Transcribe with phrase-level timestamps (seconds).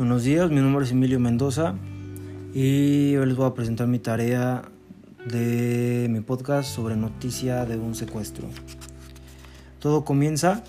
[0.00, 1.74] Buenos días, mi nombre es Emilio Mendoza
[2.54, 4.62] y hoy les voy a presentar mi tarea
[5.26, 8.48] de mi podcast sobre noticia de un secuestro.
[9.78, 10.64] Todo comienza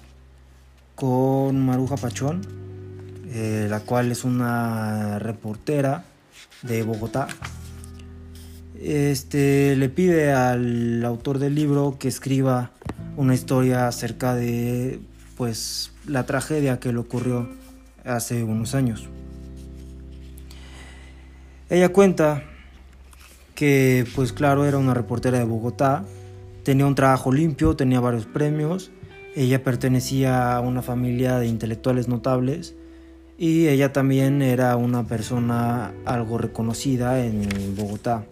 [0.96, 2.42] con Maruja Pachón,
[3.30, 6.04] eh, la cual es una reportera
[6.64, 7.30] de Bogotá.
[8.82, 12.72] Este le pide al autor del libro que escriba
[13.16, 15.00] una historia acerca de
[15.38, 17.48] pues la tragedia que le ocurrió
[18.04, 19.08] hace unos años.
[21.72, 22.44] Ella cuenta
[23.56, 26.04] que pues claro era una reportera de Bogotá,
[26.64, 28.92] tenía un trabajo limpio, tenía varios premios,
[29.38, 32.76] ella pertenecía a una familia de intelectuales notables
[33.38, 37.48] y ella también era una persona algo reconocida en
[37.78, 38.26] Bogotá.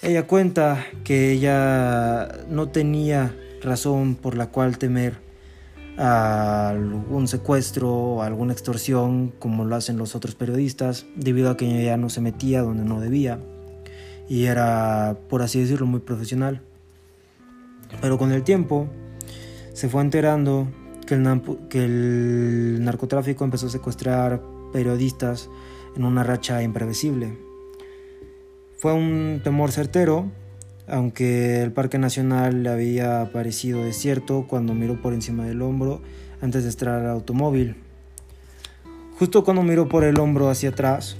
[0.00, 5.18] Ella cuenta que ella no tenía razón por la cual temer
[5.96, 11.66] a algún secuestro o alguna extorsión como lo hacen los otros periodistas debido a que
[11.66, 13.40] ella no se metía donde no debía.
[14.28, 16.62] Y era por así decirlo muy profesional.
[18.00, 18.88] Pero con el tiempo
[19.72, 20.68] se fue enterando
[21.06, 24.40] que el, que el narcotráfico empezó a secuestrar
[24.72, 25.50] periodistas
[25.96, 27.36] en una racha imprevisible.
[28.78, 30.30] Fue un temor certero
[30.90, 36.02] aunque el Parque Nacional le había parecido desierto cuando miró por encima del hombro
[36.40, 37.76] antes de entrar al automóvil.
[39.18, 41.16] Justo cuando miró por el hombro hacia atrás,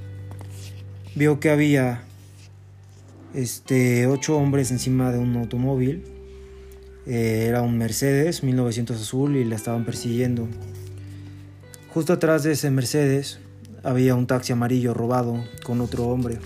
[1.14, 2.02] vio que había
[3.32, 6.04] este, ocho hombres encima de un automóvil.
[7.06, 10.48] Eh, era un Mercedes 1900 azul y la estaban persiguiendo.
[11.94, 13.38] Justo atrás de ese Mercedes
[13.84, 16.38] había un taxi amarillo robado con otro hombre.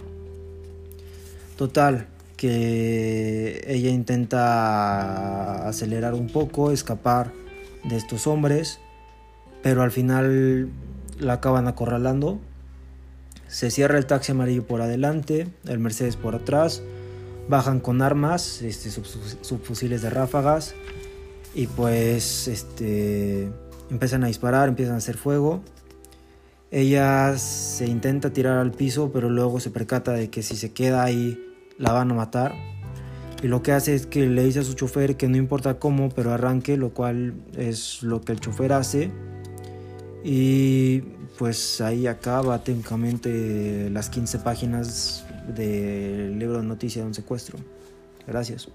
[1.56, 2.08] Total,
[2.46, 7.32] ella intenta acelerar un poco, escapar
[7.84, 8.80] de estos hombres,
[9.62, 10.68] pero al final
[11.18, 12.40] la acaban acorralando.
[13.48, 16.82] Se cierra el taxi amarillo por adelante, el Mercedes por atrás,
[17.48, 20.74] bajan con armas, este, subfusiles de ráfagas
[21.54, 23.48] y pues este,
[23.90, 25.62] empiezan a disparar, empiezan a hacer fuego.
[26.70, 31.04] Ella se intenta tirar al piso, pero luego se percata de que si se queda
[31.04, 31.38] ahí
[31.78, 32.54] la van a matar.
[33.42, 36.08] Y lo que hace es que le dice a su chofer que no importa cómo,
[36.08, 39.10] pero arranque, lo cual es lo que el chofer hace.
[40.22, 41.00] Y
[41.38, 47.58] pues ahí acaba técnicamente las 15 páginas del libro de noticias de un secuestro.
[48.26, 48.68] Gracias.